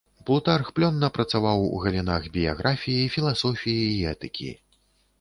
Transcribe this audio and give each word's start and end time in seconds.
Плутарх 0.27 0.71
плённа 0.79 1.09
працаваў 1.17 1.67
у 1.67 1.83
галінах 1.85 2.23
біяграфіі, 2.39 3.07
філасофіі 3.19 3.89
і 3.95 4.05
этыкі. 4.17 4.53